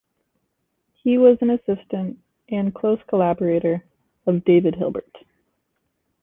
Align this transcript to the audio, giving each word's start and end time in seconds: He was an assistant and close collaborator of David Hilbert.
He 1.03 1.19
was 1.19 1.37
an 1.41 1.51
assistant 1.51 2.17
and 2.49 2.73
close 2.73 2.97
collaborator 3.07 3.83
of 4.25 4.43
David 4.45 4.73
Hilbert. 4.73 5.15